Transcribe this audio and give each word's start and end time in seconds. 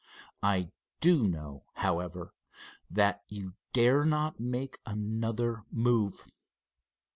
"I 0.41 0.71
do 0.99 1.27
know, 1.27 1.65
however, 1.75 2.33
that 2.89 3.21
you 3.29 3.53
dare 3.71 4.03
not 4.03 4.39
make 4.39 4.79
another 4.83 5.63
move. 5.69 6.25